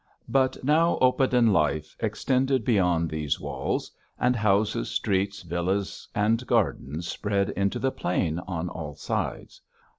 But 0.27 0.57
now 0.63 0.97
oppidan 0.99 1.51
life 1.53 1.95
extended 1.99 2.65
beyond 2.65 3.07
these 3.07 3.39
walls; 3.39 3.91
and 4.19 4.35
houses, 4.35 4.89
streets, 4.89 5.43
villas 5.43 6.07
and 6.15 6.43
gardens 6.47 7.07
spread 7.07 7.51
into 7.51 7.77
the 7.77 7.91
plain 7.91 8.39
on 8.47 8.67
all 8.67 8.95
sides. 8.95 9.61